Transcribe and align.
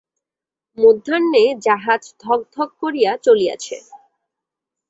মধ্যাহ্নে 0.77 1.43
জাহাজ 1.65 2.03
ধক 2.23 2.39
ধক 2.55 2.69
করিয়া 2.81 3.11
চলিয়াছে। 3.23 3.75